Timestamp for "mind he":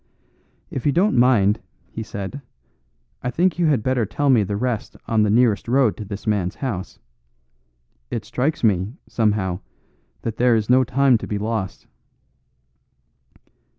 1.15-2.01